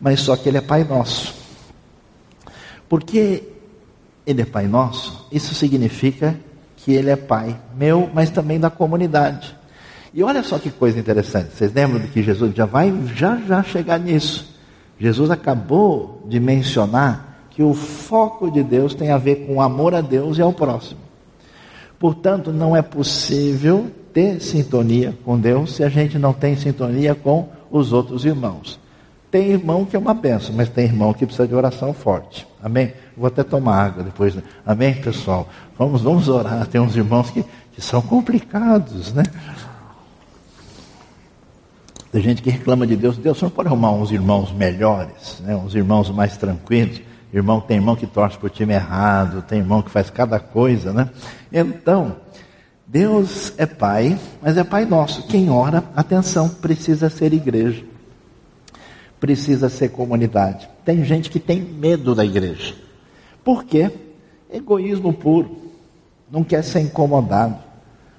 [0.00, 1.45] Mas só que ele é pai nosso.
[2.88, 3.42] Porque
[4.26, 6.36] ele é pai nosso, isso significa
[6.76, 9.56] que ele é pai meu, mas também da comunidade.
[10.12, 11.54] E olha só que coisa interessante.
[11.54, 14.56] Vocês lembram de que Jesus já vai já já chegar nisso.
[14.98, 19.94] Jesus acabou de mencionar que o foco de Deus tem a ver com o amor
[19.94, 21.00] a Deus e ao próximo.
[21.98, 27.48] Portanto, não é possível ter sintonia com Deus se a gente não tem sintonia com
[27.70, 28.78] os outros irmãos.
[29.36, 32.48] Tem irmão que é uma benção, mas tem irmão que precisa de oração forte.
[32.62, 32.94] Amém?
[33.14, 34.34] Vou até tomar água depois.
[34.34, 34.42] Né?
[34.64, 35.46] Amém, pessoal?
[35.78, 36.66] Vamos, vamos orar.
[36.66, 39.24] Tem uns irmãos que, que são complicados, né?
[42.10, 43.18] Tem gente que reclama de Deus.
[43.18, 45.54] Deus, você não pode arrumar uns irmãos melhores, né?
[45.54, 47.02] uns irmãos mais tranquilos.
[47.30, 50.94] Irmão, tem irmão que torce para o time errado, tem irmão que faz cada coisa,
[50.94, 51.10] né?
[51.52, 52.16] Então,
[52.86, 55.26] Deus é Pai, mas é Pai nosso.
[55.26, 57.84] Quem ora, atenção, precisa ser igreja.
[59.20, 60.68] Precisa ser comunidade.
[60.84, 62.74] Tem gente que tem medo da igreja.
[63.44, 63.90] Por quê?
[64.52, 65.56] Egoísmo puro.
[66.30, 67.58] Não quer ser incomodado.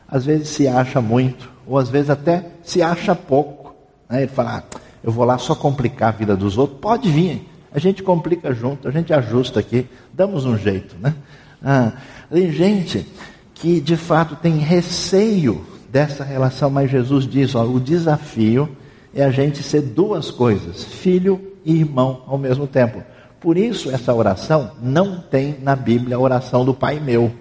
[0.08, 3.76] Às vezes se acha muito, ou às vezes até se acha pouco.
[4.10, 4.24] Né?
[4.24, 6.80] Ele fala, ah, eu vou lá só complicar a vida dos outros.
[6.80, 10.96] Pode vir, a gente complica junto, a gente ajusta aqui, damos um jeito.
[11.00, 11.14] Né?
[11.62, 11.92] Ah,
[12.32, 13.06] tem gente
[13.54, 18.70] que de fato tem receio dessa relação, mas Jesus diz: ó, o desafio
[19.14, 23.04] é a gente ser duas coisas, filho e irmão ao mesmo tempo.
[23.40, 27.32] Por isso, essa oração não tem na Bíblia a oração do Pai meu.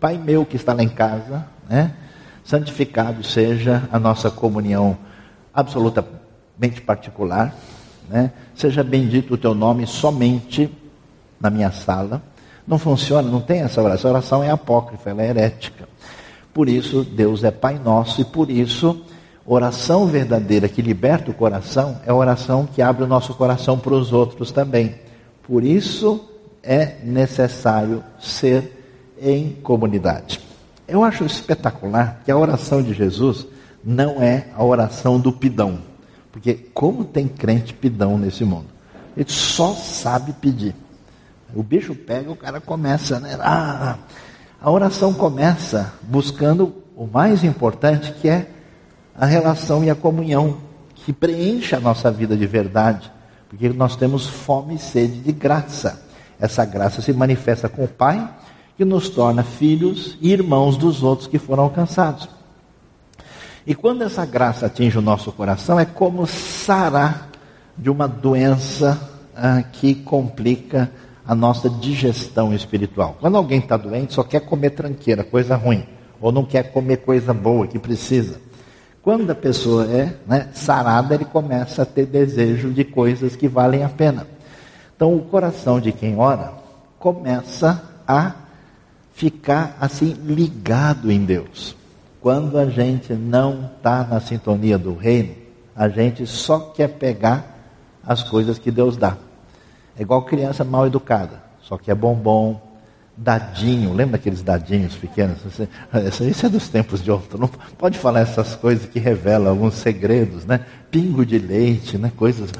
[0.00, 1.92] Pai meu que está lá em casa, né?
[2.44, 4.98] santificado seja a nossa comunhão
[5.52, 7.54] absolutamente particular,
[8.08, 8.32] né?
[8.54, 10.70] seja bendito o teu nome somente
[11.40, 12.22] na minha sala.
[12.66, 14.10] Não funciona, não tem essa oração.
[14.10, 15.88] A oração é apócrifa, ela é herética.
[16.52, 19.04] Por isso, Deus é Pai nosso e por isso,
[19.46, 23.94] oração verdadeira que liberta o coração é a oração que abre o nosso coração para
[23.94, 24.94] os outros também.
[25.42, 26.24] Por isso
[26.62, 30.40] é necessário ser em comunidade.
[30.88, 33.46] Eu acho espetacular que a oração de Jesus
[33.84, 35.78] não é a oração do pidão.
[36.32, 38.66] Porque como tem crente pidão nesse mundo?
[39.16, 40.74] Ele só sabe pedir.
[41.54, 43.38] O bicho pega, o cara começa, né?
[43.40, 43.98] Ah,
[44.60, 48.48] a oração começa buscando o mais importante, que é
[49.16, 50.58] a relação e a comunhão,
[50.94, 53.10] que preenche a nossa vida de verdade,
[53.48, 56.02] porque nós temos fome e sede de graça.
[56.40, 58.28] Essa graça se manifesta com o Pai,
[58.76, 62.28] que nos torna filhos e irmãos dos outros que foram alcançados.
[63.66, 67.30] E quando essa graça atinge o nosso coração, é como sarar
[67.78, 70.90] de uma doença ah, que complica
[71.26, 73.16] a nossa digestão espiritual.
[73.20, 75.86] Quando alguém está doente, só quer comer tranqueira, coisa ruim,
[76.20, 78.38] ou não quer comer coisa boa que precisa.
[79.04, 83.84] Quando a pessoa é né, sarada, ele começa a ter desejo de coisas que valem
[83.84, 84.26] a pena.
[84.96, 86.54] Então, o coração de quem ora
[86.98, 88.32] começa a
[89.12, 91.76] ficar assim ligado em Deus.
[92.18, 95.34] Quando a gente não está na sintonia do reino,
[95.76, 97.58] a gente só quer pegar
[98.02, 99.18] as coisas que Deus dá.
[99.98, 102.58] É igual criança mal educada, só que é bombom,
[103.16, 105.38] dadinho, lembra aqueles dadinhos pequenos?
[106.20, 110.44] Isso é dos tempos de ontem, não pode falar essas coisas que revelam alguns segredos,
[110.44, 110.60] né?
[110.90, 112.12] Pingo de leite, né?
[112.16, 112.50] Coisas.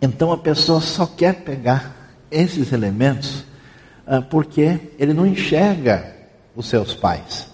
[0.00, 1.96] Então a pessoa só quer pegar
[2.30, 3.44] esses elementos
[4.06, 6.14] ah, porque ele não enxerga
[6.54, 7.48] os seus pais.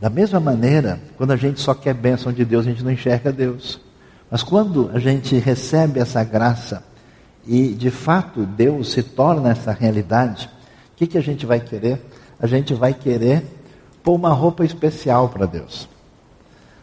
[0.00, 3.32] Da mesma maneira, quando a gente só quer bênção de Deus, a gente não enxerga
[3.32, 3.80] Deus.
[4.30, 6.84] Mas quando a gente recebe essa graça
[7.48, 10.50] e de fato Deus se torna essa realidade,
[10.92, 11.98] o que, que a gente vai querer?
[12.38, 13.42] A gente vai querer
[14.02, 15.88] pôr uma roupa especial para Deus.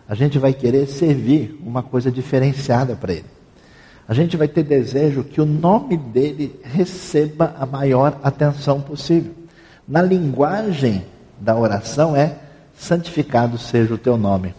[0.10, 3.26] A gente vai querer servir uma coisa diferenciada para Ele.
[4.08, 9.34] A gente vai ter desejo que o nome dele receba a maior atenção possível.
[9.88, 11.06] Na linguagem
[11.40, 12.38] da oração é:
[12.76, 14.54] santificado seja o teu nome.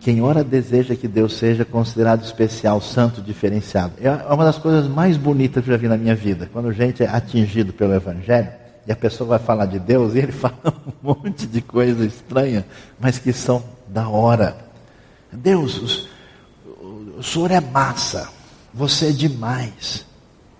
[0.00, 3.94] Quem ora deseja que Deus seja considerado especial, santo, diferenciado.
[4.00, 6.48] É uma das coisas mais bonitas que eu já vi na minha vida.
[6.52, 8.48] Quando a gente é atingido pelo Evangelho
[8.86, 12.64] e a pessoa vai falar de Deus e ele fala um monte de coisa estranha,
[12.98, 14.56] mas que são da hora.
[15.32, 16.08] Deus,
[17.18, 18.28] o Senhor é massa,
[18.72, 20.06] você é demais.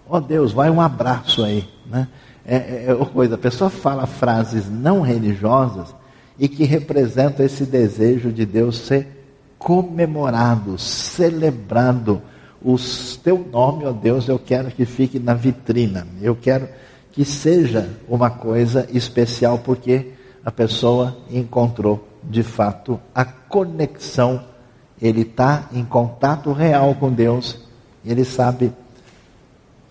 [0.08, 1.68] Oh, Deus, vai um abraço aí.
[1.86, 2.08] Né?
[2.44, 5.94] É, é, é coisa, a pessoa fala frases não religiosas
[6.38, 9.17] e que representam esse desejo de Deus ser
[9.58, 12.22] comemorado, celebrado.
[12.62, 12.76] O
[13.22, 16.06] teu nome, ó Deus, eu quero que fique na vitrina.
[16.22, 16.68] Eu quero
[17.12, 20.12] que seja uma coisa especial, porque
[20.44, 24.42] a pessoa encontrou de fato a conexão.
[25.00, 27.60] Ele está em contato real com Deus.
[28.04, 28.72] Ele sabe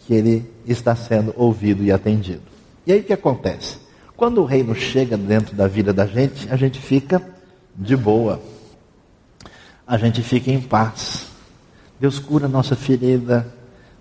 [0.05, 2.41] que ele está sendo ouvido e atendido.
[2.85, 3.77] E aí o que acontece?
[4.15, 7.21] Quando o reino chega dentro da vida da gente, a gente fica
[7.75, 8.41] de boa
[9.87, 11.27] a gente fica em paz.
[11.99, 13.47] Deus cura a nossa ferida,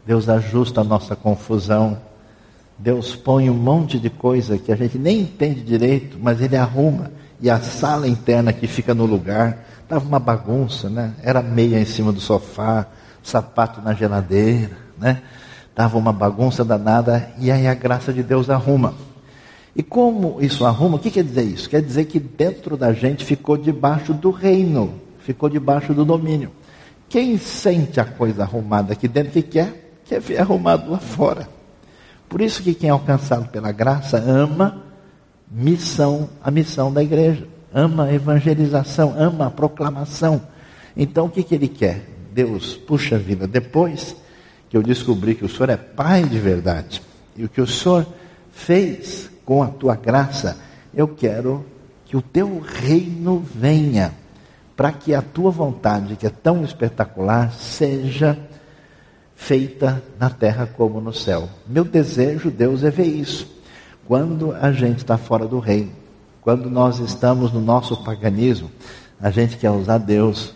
[0.05, 1.99] Deus ajusta a nossa confusão,
[2.77, 7.12] Deus põe um monte de coisa que a gente nem entende direito, mas Ele arruma.
[7.40, 11.14] E a sala interna que fica no lugar, estava uma bagunça, né?
[11.22, 12.87] Era meia em cima do sofá,
[13.22, 15.22] sapato na geladeira, né?
[15.70, 18.94] Estava uma bagunça danada, e aí a graça de Deus arruma.
[19.75, 21.68] E como isso arruma, o que quer dizer isso?
[21.68, 26.52] Quer dizer que dentro da gente ficou debaixo do reino ficou debaixo do domínio.
[27.08, 29.98] Quem sente a coisa arrumada aqui dentro, que quer?
[30.04, 31.48] Quer ver arrumado lá fora.
[32.28, 34.82] Por isso que quem é alcançado pela graça ama
[35.50, 40.42] missão, a missão da igreja, ama a evangelização, ama a proclamação.
[40.96, 42.04] Então o que, que ele quer?
[42.32, 44.14] Deus, puxa vida, depois
[44.70, 47.02] que eu descobri que o Senhor é Pai de verdade,
[47.36, 48.06] e o que o Senhor
[48.52, 50.58] fez com a tua graça,
[50.94, 51.64] eu quero
[52.04, 54.12] que o teu reino venha
[54.76, 58.38] para que a tua vontade, que é tão espetacular, seja
[59.34, 61.48] feita na terra como no céu.
[61.66, 63.46] Meu desejo, Deus, é ver isso.
[64.06, 65.92] Quando a gente está fora do reino,
[66.42, 68.70] quando nós estamos no nosso paganismo,
[69.18, 70.54] A gente quer usar Deus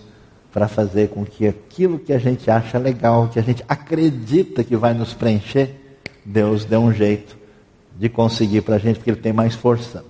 [0.53, 4.77] para fazer com que aquilo que a gente acha legal, que a gente acredita que
[4.77, 7.39] vai nos preencher, Deus dê um jeito
[7.97, 10.05] de conseguir para a gente, porque Ele tem mais força.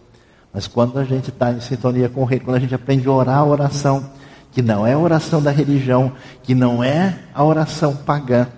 [0.53, 3.13] Mas quando a gente está em sintonia com o Rei, quando a gente aprende a
[3.13, 4.11] orar a oração,
[4.51, 8.49] que não é a oração da religião, que não é a oração pagã,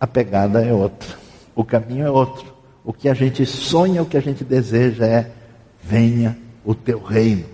[0.00, 1.08] a pegada é outra,
[1.54, 2.54] o caminho é outro.
[2.84, 5.32] O que a gente sonha, o que a gente deseja é:
[5.82, 7.44] venha o teu reino,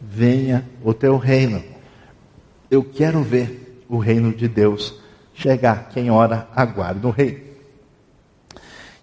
[0.00, 1.62] venha o teu reino.
[2.70, 4.94] Eu quero ver o reino de Deus
[5.34, 5.88] chegar.
[5.88, 7.56] Quem ora, aguarda o rei.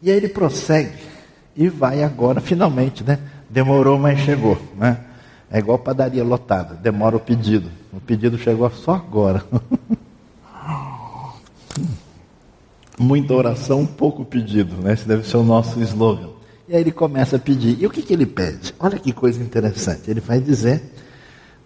[0.01, 0.97] E aí ele prossegue
[1.55, 3.19] e vai agora, finalmente, né?
[3.49, 5.05] Demorou, mas chegou, né?
[5.51, 7.69] É igual padaria lotada, demora o pedido.
[7.91, 9.43] O pedido chegou só agora.
[12.99, 14.93] Muita oração, pouco pedido, né?
[14.93, 16.29] Esse deve ser o nosso slogan.
[16.67, 17.81] E aí ele começa a pedir.
[17.81, 18.75] E o que, que ele pede?
[18.79, 20.11] Olha que coisa interessante.
[20.11, 20.83] Ele vai dizer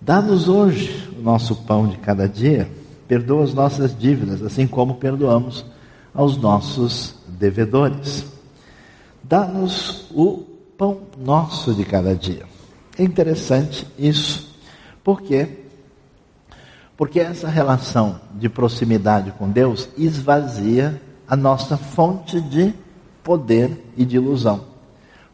[0.06, 2.70] Dá-nos hoje o nosso pão de cada dia,
[3.08, 5.66] perdoa as nossas dívidas, assim como perdoamos
[6.14, 8.26] aos nossos devedores.
[9.24, 10.44] Dá-nos o
[10.78, 12.46] pão nosso de cada dia.
[12.98, 14.56] É interessante isso.
[15.04, 15.48] Por quê?
[16.96, 22.74] Porque essa relação de proximidade com Deus esvazia a nossa fonte de
[23.24, 24.66] poder e de ilusão.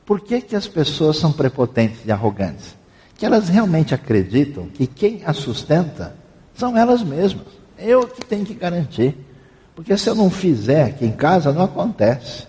[0.06, 2.80] Por que, que as pessoas são prepotentes e arrogantes?
[3.20, 6.16] que elas realmente acreditam que quem as sustenta
[6.56, 7.48] são elas mesmas.
[7.78, 9.14] Eu que tenho que garantir.
[9.76, 12.48] Porque se eu não fizer aqui em casa, não acontece.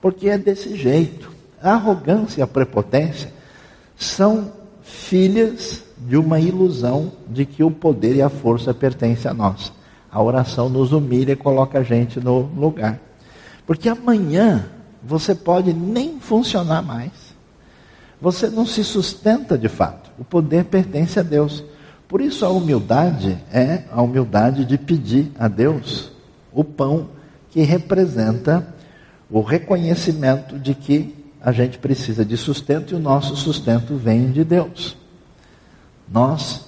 [0.00, 1.30] Porque é desse jeito.
[1.62, 3.32] A arrogância e a prepotência
[3.96, 9.72] são filhas de uma ilusão de que o poder e a força pertencem a nós.
[10.10, 12.98] A oração nos humilha e coloca a gente no lugar.
[13.66, 14.66] Porque amanhã
[15.02, 17.32] você pode nem funcionar mais
[18.22, 20.12] você não se sustenta de fato.
[20.16, 21.64] O poder pertence a Deus.
[22.06, 26.12] Por isso a humildade é a humildade de pedir a Deus
[26.52, 27.08] o pão
[27.50, 28.64] que representa
[29.28, 34.44] o reconhecimento de que a gente precisa de sustento e o nosso sustento vem de
[34.44, 34.96] Deus.
[36.08, 36.66] Nós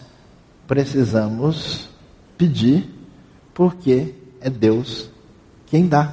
[0.66, 1.88] precisamos
[2.36, 2.90] pedir
[3.54, 5.08] porque é Deus
[5.66, 6.12] quem dá.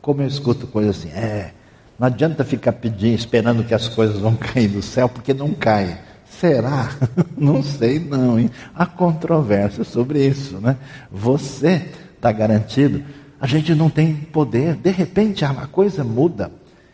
[0.00, 1.52] Como eu escuto coisas assim, é,
[1.98, 6.00] não adianta ficar pedindo, esperando que as coisas vão cair do céu, porque não cai.
[6.30, 6.88] Será?
[7.36, 8.50] Não sei não, hein?
[8.74, 10.78] Há controvérsia sobre isso, né?
[11.10, 13.04] Você está garantido.
[13.38, 14.76] A gente não tem poder.
[14.76, 16.50] De repente a coisa muda.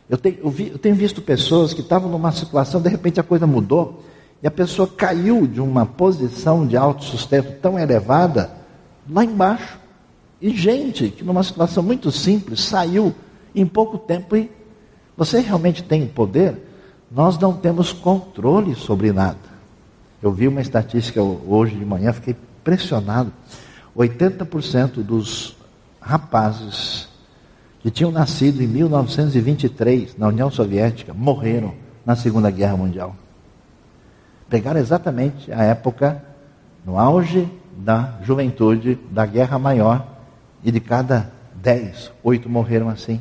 [0.08, 3.22] Eu tenho, eu, vi, eu tenho visto pessoas que estavam numa situação, de repente a
[3.22, 4.02] coisa mudou,
[4.42, 8.50] e a pessoa caiu de uma posição de autossustento tão elevada
[9.08, 9.78] lá embaixo.
[10.40, 13.12] E gente que numa situação muito simples saiu
[13.54, 14.50] em pouco tempo e
[15.16, 16.64] você realmente tem poder?
[17.10, 19.38] Nós não temos controle sobre nada.
[20.22, 23.32] Eu vi uma estatística hoje de manhã, fiquei impressionado.
[23.96, 25.56] 80% dos
[26.00, 27.08] rapazes
[27.80, 33.14] que tinham nascido em 1923 na União Soviética morreram na Segunda Guerra Mundial.
[34.48, 36.24] Pegaram exatamente a época
[36.84, 40.06] no auge da juventude da Guerra Maior
[40.64, 43.20] e de cada 10, oito morreram assim.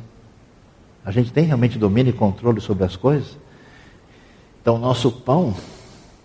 [1.04, 3.38] A gente tem realmente domínio e controle sobre as coisas?
[4.60, 5.54] Então, o nosso pão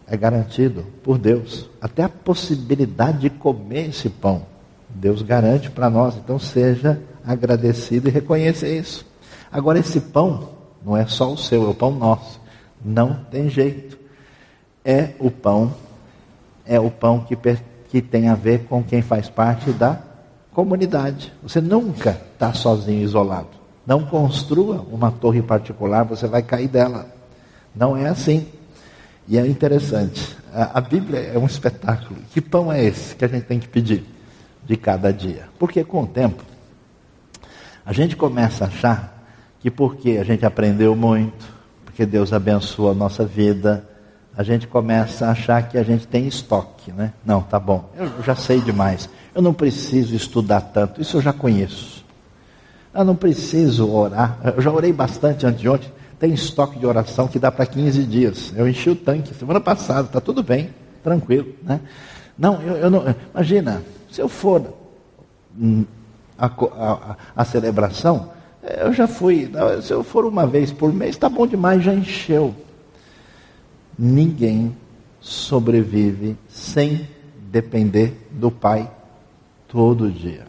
[0.08, 1.70] é garantido por Deus.
[1.80, 4.46] Até a possibilidade de comer esse pão,
[4.96, 6.16] Deus garante para nós.
[6.16, 9.06] Então, seja agradecido e reconheça isso.
[9.52, 10.50] Agora, esse pão
[10.86, 12.40] não é só o seu, é o pão nosso.
[12.84, 13.98] Não tem jeito.
[14.84, 15.74] É o pão,
[16.66, 17.38] é o pão que,
[17.90, 19.98] que tem a ver com quem faz parte da
[20.52, 21.34] comunidade.
[21.42, 23.48] Você nunca está sozinho, isolado.
[23.86, 27.08] Não construa uma torre particular, você vai cair dela.
[27.74, 28.46] Não é assim.
[29.28, 30.36] E é interessante.
[30.54, 32.20] A, a, Bíblia é um espetáculo.
[32.32, 34.06] Que pão é esse que a gente tem que pedir
[34.66, 35.48] de cada dia?
[35.60, 36.44] Porque com o tempo,
[37.86, 39.24] a gente começa a achar
[39.60, 41.46] que porque a gente aprendeu muito,
[41.86, 43.88] porque Deus abençoa a nossa vida,
[44.36, 47.14] a gente começa a achar que a gente tem estoque, né?
[47.24, 47.90] Não, tá bom.
[47.96, 49.08] Eu já sei demais.
[49.34, 51.00] Eu não preciso estudar tanto.
[51.00, 52.04] Isso eu já conheço.
[52.94, 54.40] Eu não preciso orar.
[54.56, 55.92] Eu já orei bastante antes de ontem.
[56.20, 58.54] Tem estoque de oração que dá para 15 dias.
[58.56, 60.70] Eu enchi o tanque semana passada, está tudo bem,
[61.04, 61.54] tranquilo.
[61.62, 61.80] Né?
[62.38, 63.04] Não, eu, eu não.
[63.34, 63.84] Imagina,
[64.14, 64.72] se eu for
[65.60, 65.86] hum,
[66.38, 68.30] a, a, a, celebração,
[68.62, 69.52] eu já fui.
[69.82, 72.54] Se eu for uma vez por mês, está bom demais, já encheu.
[73.98, 74.78] Ninguém
[75.20, 77.10] sobrevive sem
[77.52, 78.88] depender do Pai
[79.68, 80.46] todo dia.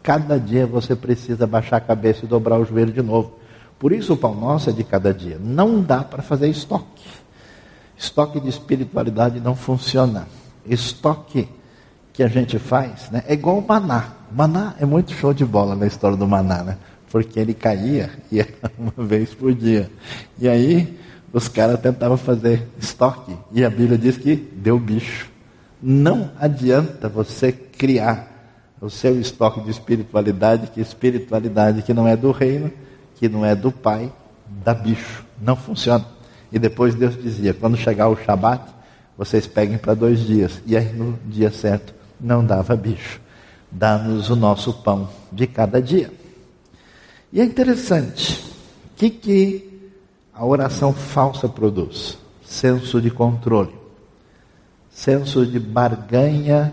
[0.00, 3.32] Cada dia você precisa baixar a cabeça e dobrar o joelho de novo.
[3.80, 5.40] Por isso o pão nosso é de cada dia.
[5.42, 7.08] Não dá para fazer estoque.
[7.98, 10.28] Estoque de espiritualidade não funciona.
[10.64, 11.48] estoque
[12.12, 14.12] que a gente faz né, é igual o maná.
[14.30, 16.78] O maná é muito show de bola na história do maná, né?
[17.10, 18.48] Porque ele caía ia
[18.78, 19.90] uma vez por dia.
[20.38, 20.98] E aí
[21.32, 23.36] os caras tentavam fazer estoque.
[23.52, 25.30] E a Bíblia diz que deu bicho.
[25.82, 28.28] Não adianta você criar
[28.80, 32.70] o seu estoque de espiritualidade, que espiritualidade que não é do reino,
[33.16, 34.12] que não é do Pai,
[34.64, 35.24] dá bicho.
[35.40, 36.04] Não funciona.
[36.50, 38.64] E depois Deus dizia: quando chegar o Shabat,
[39.16, 40.60] vocês peguem para dois dias.
[40.66, 43.20] E aí no dia certo não dava bicho.
[43.70, 46.12] Dá-nos o nosso pão de cada dia.
[47.32, 48.42] E é interessante.
[48.86, 49.90] O que, que
[50.32, 52.18] a oração falsa produz?
[52.44, 53.74] Senso de controle.
[54.90, 56.72] Senso de barganha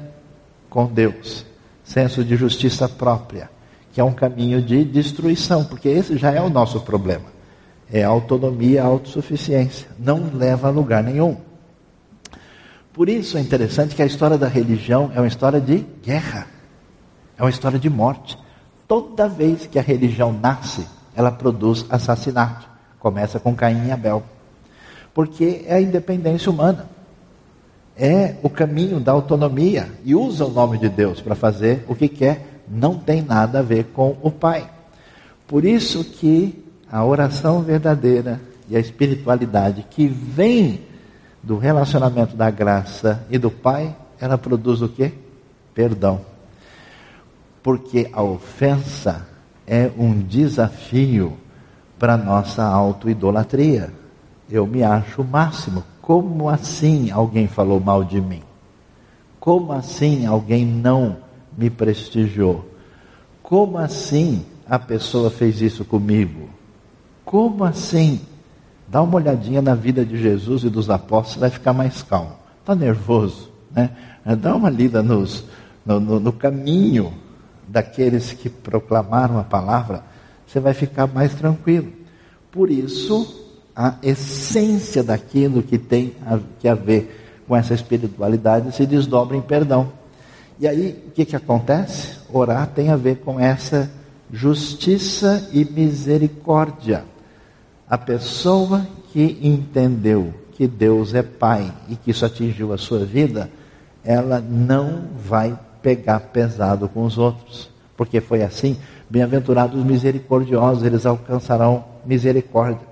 [0.70, 1.46] com Deus.
[1.84, 3.50] Senso de justiça própria.
[3.94, 5.64] Que é um caminho de destruição.
[5.64, 7.40] Porque esse já é o nosso problema
[7.92, 9.88] é autonomia, autossuficiência.
[9.98, 11.38] Não leva a lugar nenhum.
[12.94, 16.48] Por isso é interessante que a história da religião é uma história de guerra,
[17.38, 18.38] é uma história de morte.
[18.88, 22.68] Toda vez que a religião nasce, ela produz assassinato.
[23.00, 24.24] Começa com Caim e Abel.
[25.14, 26.90] Porque é a independência humana.
[27.96, 29.92] É o caminho da autonomia.
[30.04, 32.64] E usa o nome de Deus para fazer o que quer.
[32.68, 34.70] Não tem nada a ver com o Pai.
[35.48, 40.82] Por isso que a oração verdadeira e a espiritualidade que vem
[41.42, 45.14] do relacionamento da graça e do Pai, ela produz o quê?
[45.74, 46.22] Perdão.
[47.64, 49.28] Porque a ofensa
[49.66, 51.38] é um desafio
[51.98, 53.94] para nossa autoidolatria.
[54.50, 55.84] Eu me acho o máximo.
[56.02, 58.42] Como assim alguém falou mal de mim?
[59.40, 61.18] Como assim alguém não
[61.58, 62.66] me prestigiou?
[63.44, 66.50] Como assim a pessoa fez isso comigo?
[67.24, 68.22] Como assim?
[68.92, 72.34] Dá uma olhadinha na vida de Jesus e dos apóstolos, vai ficar mais calmo.
[72.60, 73.92] Está nervoso, né?
[74.42, 75.44] Dá uma lida nos,
[75.86, 77.14] no, no, no caminho
[77.68, 80.04] daqueles que proclamaram a palavra,
[80.46, 81.92] você vai ficar mais tranquilo.
[82.52, 88.86] Por isso, a essência daquilo que tem a, que a ver com essa espiritualidade se
[88.86, 89.92] desdobra em perdão.
[90.60, 92.18] E aí, o que, que acontece?
[92.34, 93.90] Orar tem a ver com essa
[94.32, 97.06] justiça e misericórdia.
[97.90, 103.50] A pessoa que entendeu que Deus é Pai e que isso atingiu a sua vida,
[104.04, 108.78] ela não vai pegar pesado com os outros, porque foi assim.
[109.10, 112.88] Bem-aventurados misericordiosos, eles alcançarão misericórdia.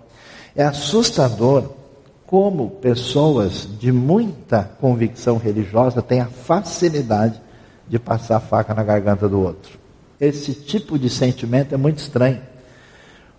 [0.55, 1.71] É assustador
[2.25, 7.39] como pessoas de muita convicção religiosa têm a facilidade
[7.87, 9.77] de passar a faca na garganta do outro.
[10.19, 12.41] Esse tipo de sentimento é muito estranho.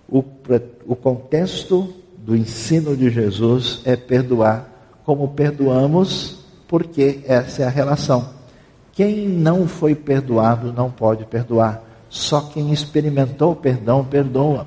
[0.08, 0.24] O,
[0.86, 8.30] o contexto do ensino de Jesus é perdoar como perdoamos, porque essa é a relação.
[8.92, 11.82] Quem não foi perdoado não pode perdoar.
[12.08, 14.66] Só quem experimentou o perdão perdoa.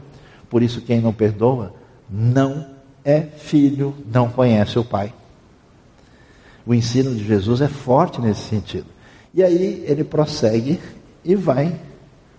[0.49, 1.73] Por isso, quem não perdoa
[2.09, 2.65] não
[3.03, 5.13] é filho, não conhece o Pai.
[6.65, 8.85] O ensino de Jesus é forte nesse sentido.
[9.33, 10.79] E aí ele prossegue
[11.23, 11.75] e vai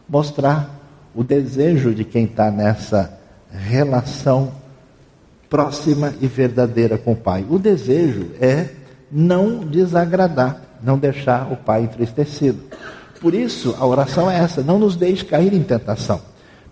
[0.09, 0.82] mostrar
[1.15, 3.19] o desejo de quem está nessa
[3.51, 4.53] relação
[5.49, 7.45] próxima e verdadeira com o Pai.
[7.49, 8.69] O desejo é
[9.11, 12.63] não desagradar, não deixar o Pai entristecido.
[13.21, 16.21] Por isso, a oração é essa: não nos deixe cair em tentação.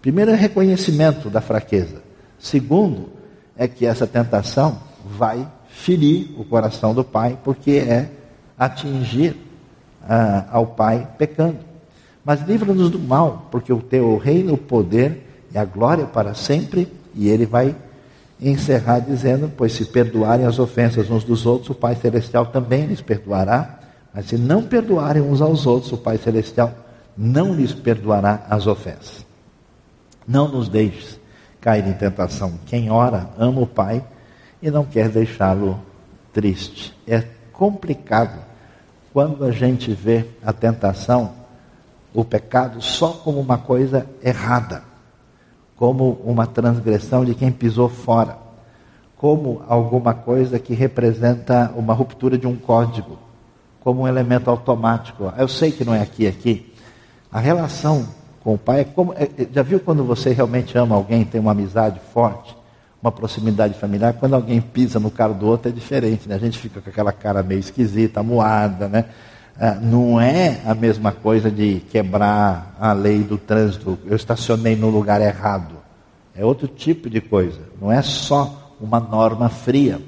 [0.00, 2.02] Primeiro é reconhecimento da fraqueza.
[2.38, 3.10] Segundo,
[3.56, 8.08] é que essa tentação vai ferir o coração do Pai, porque é
[8.58, 9.36] atingir
[10.02, 11.69] ah, ao Pai pecando.
[12.30, 16.86] Mas livra-nos do mal, porque o teu reino, o poder e a glória para sempre.
[17.12, 17.74] E ele vai
[18.40, 23.00] encerrar dizendo: Pois se perdoarem as ofensas uns dos outros, o Pai Celestial também lhes
[23.00, 23.80] perdoará.
[24.14, 26.72] Mas se não perdoarem uns aos outros, o Pai Celestial
[27.18, 29.26] não lhes perdoará as ofensas.
[30.24, 31.18] Não nos deixes
[31.60, 32.60] cair em tentação.
[32.64, 34.04] Quem ora ama o Pai
[34.62, 35.80] e não quer deixá-lo
[36.32, 36.96] triste.
[37.08, 38.38] É complicado
[39.12, 41.39] quando a gente vê a tentação
[42.12, 44.82] o pecado só como uma coisa errada,
[45.76, 48.36] como uma transgressão de quem pisou fora,
[49.16, 53.18] como alguma coisa que representa uma ruptura de um código,
[53.80, 55.32] como um elemento automático.
[55.36, 56.74] Eu sei que não é aqui, aqui.
[57.30, 58.06] A relação
[58.42, 59.12] com o pai é como.
[59.14, 62.56] É, é, já viu quando você realmente ama alguém, tem uma amizade forte,
[63.00, 64.14] uma proximidade familiar?
[64.14, 66.34] Quando alguém pisa no carro do outro é diferente, né?
[66.34, 69.04] A gente fica com aquela cara meio esquisita, moada, né?
[69.60, 74.88] É, não é a mesma coisa de quebrar a lei do trânsito, eu estacionei no
[74.88, 75.74] lugar errado.
[76.34, 80.00] É outro tipo de coisa, não é só uma norma fria.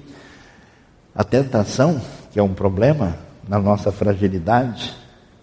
[1.15, 2.01] A tentação,
[2.31, 3.15] que é um problema,
[3.47, 4.95] na nossa fragilidade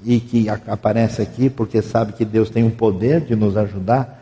[0.03, 4.17] e que aparece aqui porque sabe que Deus tem o poder de nos ajudar.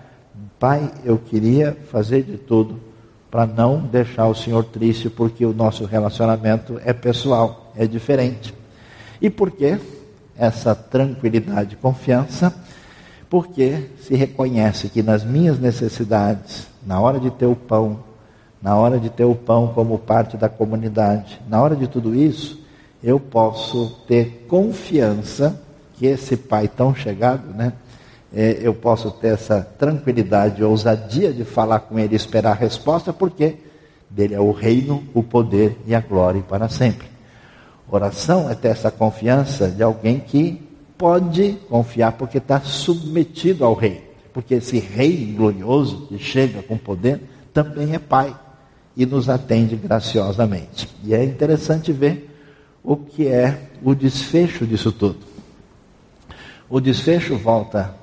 [0.59, 2.77] Pai, eu queria fazer de tudo
[3.31, 8.53] para não deixar o Senhor triste, porque o nosso relacionamento é pessoal, é diferente.
[9.21, 9.77] E por que
[10.37, 12.53] essa tranquilidade e confiança?
[13.29, 17.99] Porque se reconhece que nas minhas necessidades, na hora de ter o pão,
[18.61, 22.59] na hora de ter o pão como parte da comunidade, na hora de tudo isso,
[23.03, 25.61] eu posso ter confiança
[25.95, 27.73] que esse pai tão chegado, né?
[28.33, 33.13] É, eu posso ter essa tranquilidade, ousadia de falar com ele e esperar a resposta,
[33.13, 33.55] porque
[34.09, 37.16] dele é o reino, o poder e a glória para sempre.
[37.89, 40.61] Oração é ter essa confiança de alguém que
[40.97, 44.03] pode confiar porque está submetido ao rei.
[44.33, 47.21] Porque esse rei glorioso que chega com poder
[47.53, 48.35] também é pai
[48.95, 50.89] e nos atende graciosamente.
[51.03, 52.29] E é interessante ver
[52.83, 55.19] o que é o desfecho disso tudo.
[56.69, 57.95] O desfecho volta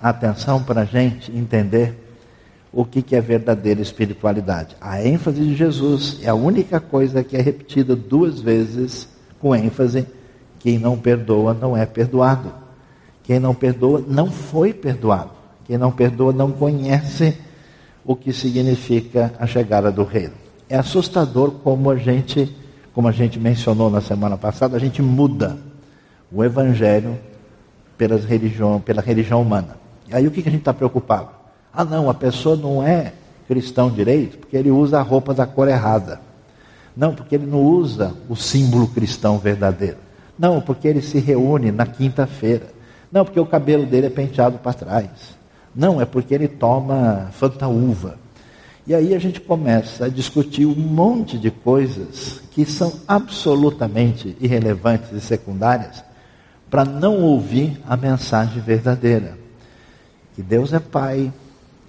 [0.00, 1.94] a atenção para a gente entender
[2.72, 4.76] o que, que é verdadeira espiritualidade.
[4.80, 9.08] A ênfase de Jesus é a única coisa que é repetida duas vezes
[9.44, 10.06] com ênfase:
[10.58, 12.50] quem não perdoa não é perdoado.
[13.22, 15.32] Quem não perdoa não foi perdoado.
[15.66, 17.36] Quem não perdoa não conhece
[18.06, 20.32] o que significa a chegada do reino.
[20.66, 22.54] É assustador como a gente,
[22.94, 25.58] como a gente mencionou na semana passada, a gente muda
[26.32, 27.18] o evangelho
[27.98, 29.76] pelas religião, pela religião humana.
[30.08, 31.28] E aí o que, a gente está preocupado?
[31.72, 33.12] Ah não, a pessoa não é
[33.46, 36.20] cristão direito porque ele usa a roupa da cor errada.
[36.96, 39.96] Não, porque ele não usa o símbolo cristão verdadeiro.
[40.38, 42.68] Não, porque ele se reúne na quinta-feira.
[43.10, 45.10] Não, porque o cabelo dele é penteado para trás.
[45.74, 48.18] Não, é porque ele toma fantaúva.
[48.86, 55.10] E aí a gente começa a discutir um monte de coisas que são absolutamente irrelevantes
[55.12, 56.04] e secundárias
[56.70, 59.38] para não ouvir a mensagem verdadeira.
[60.34, 61.32] Que Deus é Pai,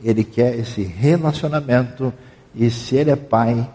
[0.04, 2.14] Ele quer esse relacionamento,
[2.54, 3.70] e se Ele é Pai,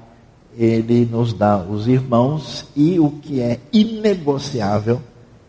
[0.56, 5.00] Ele nos dá os irmãos, e o que é inegociável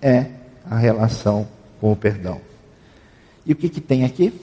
[0.01, 0.27] é
[0.69, 1.47] a relação
[1.79, 2.39] com o perdão.
[3.45, 4.33] E o que, que tem aqui?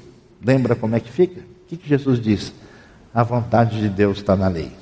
[0.45, 1.41] Lembra como é que fica?
[1.41, 2.53] O que, que Jesus diz?
[3.15, 4.73] A vontade de Deus está na lei.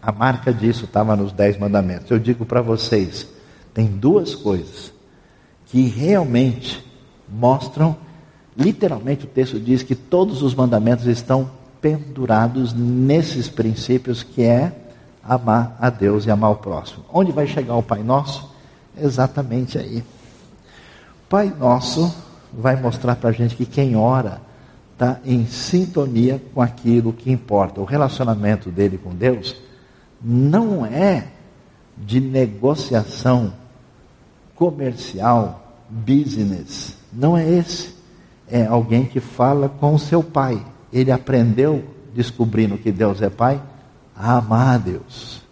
[0.00, 2.10] A marca disso estava nos Dez Mandamentos.
[2.10, 3.26] Eu digo para vocês:
[3.74, 4.92] tem duas coisas
[5.66, 6.84] que realmente
[7.28, 7.96] mostram,
[8.56, 11.50] literalmente o texto diz que todos os mandamentos estão
[11.80, 14.72] pendurados nesses princípios que é
[15.28, 17.04] amar a Deus e amar o próximo.
[17.12, 18.50] Onde vai chegar o Pai Nosso?
[19.00, 20.04] Exatamente aí.
[21.28, 22.14] Pai Nosso
[22.52, 24.40] vai mostrar para a gente que quem ora
[24.92, 27.80] está em sintonia com aquilo que importa.
[27.80, 29.56] O relacionamento dele com Deus
[30.22, 31.28] não é
[31.96, 33.52] de negociação
[34.54, 36.96] comercial, business.
[37.12, 37.94] Não é esse.
[38.48, 40.64] É alguém que fala com o seu pai.
[40.92, 43.60] Ele aprendeu, descobrindo que Deus é pai,
[44.16, 45.42] a amar a Deus.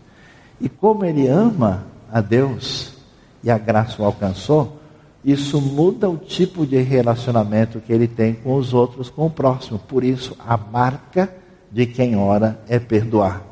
[0.61, 2.95] E como ele ama a Deus
[3.43, 4.81] e a graça o alcançou,
[5.25, 9.79] isso muda o tipo de relacionamento que ele tem com os outros, com o próximo.
[9.79, 11.35] Por isso, a marca
[11.71, 13.43] de quem ora é perdoar.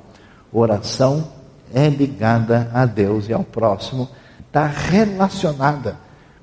[0.53, 1.29] Oração
[1.73, 4.09] é ligada a Deus e ao próximo,
[4.47, 5.97] está relacionada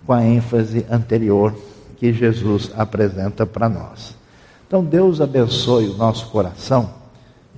[0.05, 1.55] com a ênfase anterior
[1.97, 4.15] que Jesus apresenta para nós.
[4.67, 6.98] Então, Deus abençoe o nosso coração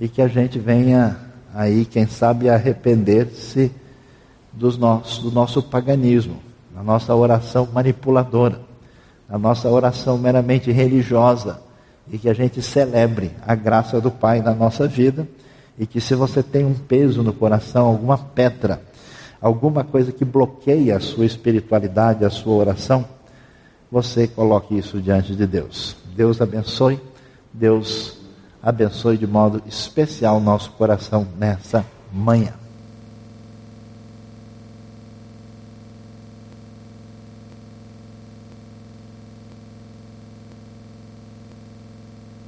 [0.02, 1.16] e que a gente venha
[1.54, 3.70] aí, quem sabe, arrepender-se
[4.52, 4.76] do
[5.30, 6.40] nosso paganismo
[6.74, 8.60] na nossa oração manipuladora,
[9.28, 11.60] na nossa oração meramente religiosa,
[12.10, 15.28] e que a gente celebre a graça do Pai na nossa vida,
[15.78, 18.82] e que se você tem um peso no coração, alguma pedra,
[19.40, 23.04] alguma coisa que bloqueia a sua espiritualidade, a sua oração,
[23.88, 25.96] você coloque isso diante de Deus.
[26.16, 26.98] Deus abençoe,
[27.52, 28.20] Deus
[28.62, 32.61] abençoe de modo especial nosso coração nessa manhã.